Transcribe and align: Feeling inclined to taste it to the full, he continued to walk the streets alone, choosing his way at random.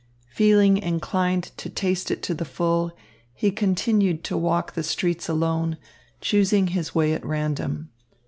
Feeling 0.31 0.77
inclined 0.79 1.51
to 1.57 1.69
taste 1.69 2.09
it 2.09 2.23
to 2.23 2.33
the 2.33 2.43
full, 2.43 2.91
he 3.35 3.51
continued 3.51 4.23
to 4.23 4.35
walk 4.35 4.73
the 4.73 4.81
streets 4.81 5.29
alone, 5.29 5.77
choosing 6.21 6.69
his 6.69 6.95
way 6.95 7.13
at 7.13 7.23
random. 7.23 7.91